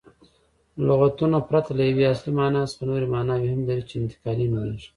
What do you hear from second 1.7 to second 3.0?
له یوې اصلي مانا څخه